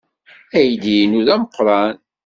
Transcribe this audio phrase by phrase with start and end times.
[0.57, 1.95] Aydi-inu d ameqran.